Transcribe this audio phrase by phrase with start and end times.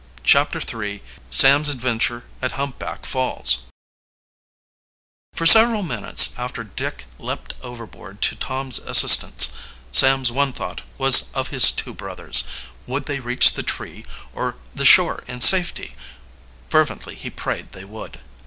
[0.23, 3.65] CHAPTER III SAMS ADVENTURE AT HUMPBACK FALLS
[5.35, 9.49] For several minutes after Dick leaped overboard to Tom's assistance,
[9.91, 12.45] Sam's one thought was of his two brothers.
[12.87, 14.03] Would they reach the tree
[14.33, 15.93] or the shore in safety?
[16.67, 18.21] Fervently he prayed they would.